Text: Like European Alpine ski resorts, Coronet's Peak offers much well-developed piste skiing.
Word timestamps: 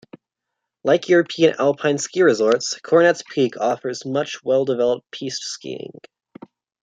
Like 0.83 1.09
European 1.09 1.53
Alpine 1.59 1.99
ski 1.99 2.23
resorts, 2.23 2.79
Coronet's 2.79 3.21
Peak 3.29 3.55
offers 3.59 4.03
much 4.03 4.43
well-developed 4.43 5.05
piste 5.11 5.43
skiing. 5.43 5.99